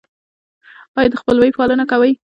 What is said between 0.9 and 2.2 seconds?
ایا د خپلوۍ پالنه کوئ؟